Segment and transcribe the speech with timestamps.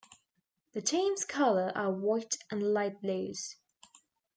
[0.71, 3.57] The team's color are white and light blues.